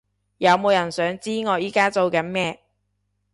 [0.39, 2.59] 有冇人想知我而家做緊咩？